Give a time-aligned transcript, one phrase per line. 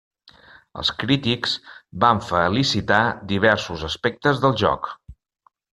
[0.83, 1.53] Els crítics
[2.05, 3.05] van felicitar
[3.35, 4.95] diversos aspectes del joc.